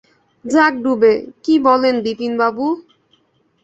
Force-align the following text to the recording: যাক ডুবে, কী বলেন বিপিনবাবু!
যাক 0.45 0.73
ডুবে, 0.83 1.13
কী 1.43 1.53
বলেন 1.67 1.95
বিপিনবাবু! 2.05 2.65